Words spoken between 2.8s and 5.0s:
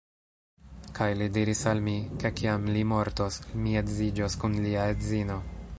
mortos, mi edziĝos kun lia